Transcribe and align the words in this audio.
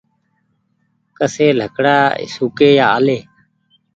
ڪسي 1.17 1.47
لڪڙآ 1.59 1.97
سوڪي 2.33 2.69
يا 2.79 2.85
آلي 2.97 3.19